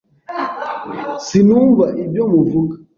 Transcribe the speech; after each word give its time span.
Sinumva 1.25 1.85
ibyo 2.03 2.23
muvuga. 2.31 2.75